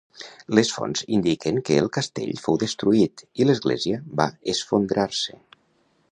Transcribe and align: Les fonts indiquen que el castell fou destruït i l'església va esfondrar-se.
Les 0.59 0.69
fonts 0.75 1.03
indiquen 1.17 1.59
que 1.67 1.75
el 1.81 1.89
castell 1.97 2.31
fou 2.45 2.57
destruït 2.63 3.23
i 3.43 3.47
l'església 3.49 4.01
va 4.23 4.27
esfondrar-se. 4.55 5.37